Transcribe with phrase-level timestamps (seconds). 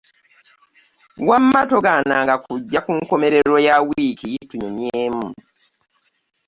[1.27, 5.27] Wamma togaananga kujja ku nkomerero ya wiiki tunyumyemu.